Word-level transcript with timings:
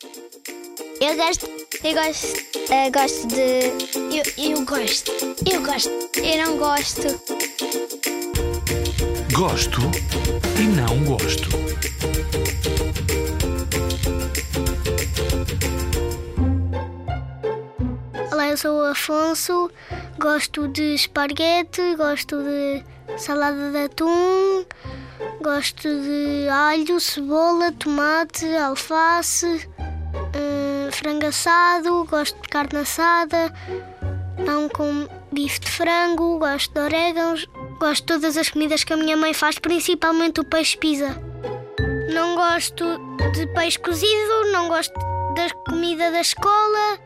Eu 0.00 1.16
gosto. 1.16 1.48
Eu 1.82 1.94
gosto. 1.94 2.26
Eu 2.70 2.92
gosto 2.92 3.26
de. 3.26 3.72
Eu, 4.14 4.50
eu 4.52 4.64
gosto. 4.64 5.10
Eu 5.50 5.60
gosto. 5.60 5.90
Eu 6.16 6.46
não 6.46 6.56
gosto. 6.56 7.02
Gosto 9.32 9.80
e 10.56 10.62
não 10.68 11.04
gosto. 11.04 11.48
Olá, 18.30 18.48
eu 18.48 18.56
sou 18.56 18.78
o 18.80 18.84
Afonso, 18.84 19.68
gosto 20.20 20.68
de 20.68 20.94
esparguete, 20.94 21.96
gosto 21.96 22.40
de 22.40 22.84
salada 23.18 23.72
de 23.72 23.78
atum, 23.78 24.64
gosto 25.42 25.88
de 25.88 26.48
alho, 26.48 27.00
cebola, 27.00 27.72
tomate, 27.72 28.46
alface, 28.56 29.68
frango 30.98 31.26
assado, 31.26 32.04
gosto 32.04 32.40
de 32.42 32.48
carne 32.48 32.80
assada, 32.80 33.52
pão 34.44 34.68
com 34.68 35.08
bife 35.30 35.60
de 35.60 35.70
frango, 35.70 36.38
gosto 36.38 36.72
de 36.74 36.80
orégãos, 36.80 37.46
gosto 37.78 38.00
de 38.00 38.06
todas 38.06 38.36
as 38.36 38.50
comidas 38.50 38.82
que 38.82 38.92
a 38.92 38.96
minha 38.96 39.16
mãe 39.16 39.32
faz, 39.32 39.58
principalmente 39.58 40.40
o 40.40 40.44
peixe 40.44 40.76
pizza. 40.76 41.16
Não 42.12 42.34
gosto 42.34 42.84
de 43.32 43.46
peixe 43.54 43.78
cozido, 43.78 44.52
não 44.52 44.68
gosto 44.68 44.92
da 45.34 45.48
comida 45.68 46.10
da 46.10 46.20
escola, 46.20 46.98